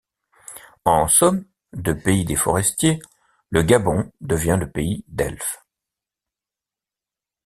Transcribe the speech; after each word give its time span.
En 0.83 1.07
somme, 1.07 1.45
de 1.73 1.93
pays 1.93 2.25
des 2.25 2.35
forestiers, 2.35 2.99
le 3.51 3.61
Gabon 3.61 4.11
devient 4.19 4.57
le 4.59 4.67
pays 4.67 5.03
d’Elf. 5.09 5.63